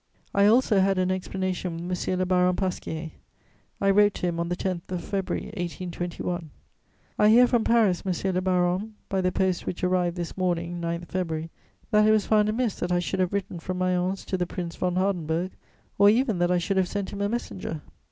]I 0.41 0.47
also 0.47 0.79
had 0.79 0.97
an 0.97 1.11
explanation 1.11 1.87
with 1.87 2.07
M. 2.07 2.17
le 2.17 2.25
Baron 2.25 2.55
Pasquier; 2.55 3.11
I 3.79 3.91
wrote 3.91 4.15
to 4.15 4.25
him, 4.25 4.39
on 4.39 4.49
the 4.49 4.55
10th 4.55 4.89
of 4.91 5.03
February 5.03 5.45
1821: 5.55 6.49
"I 7.19 7.29
hear 7.29 7.45
from 7.45 7.63
Paris, 7.63 8.03
monsieur 8.03 8.31
le 8.31 8.41
baron, 8.41 8.95
by 9.09 9.21
the 9.21 9.31
post 9.31 9.67
which 9.67 9.83
arrived 9.83 10.15
this 10.17 10.35
morning, 10.35 10.79
9 10.79 11.01
February, 11.05 11.51
that 11.91 12.07
it 12.07 12.11
was 12.11 12.25
found 12.25 12.49
amiss 12.49 12.73
that 12.79 12.91
I 12.91 12.97
should 12.97 13.19
have 13.19 13.31
written 13.31 13.59
from 13.59 13.77
Mayence 13.77 14.25
to 14.25 14.39
the 14.39 14.47
Prince 14.47 14.75
von 14.75 14.95
Hardenberg, 14.95 15.51
or 15.99 16.09
even 16.09 16.39
that 16.39 16.49
I 16.49 16.57
should 16.57 16.77
have 16.77 16.87
sent 16.87 17.11
him 17.13 17.21
a 17.21 17.29
messenger. 17.29 17.83